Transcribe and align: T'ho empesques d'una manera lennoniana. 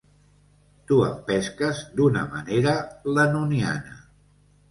T'ho 0.91 0.95
empesques 1.09 1.83
d'una 1.99 2.23
manera 2.31 2.73
lennoniana. 3.19 4.01